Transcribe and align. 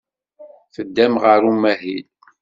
Teddam 0.73 1.13
ɣer 1.23 1.41
umahil. 1.51 2.07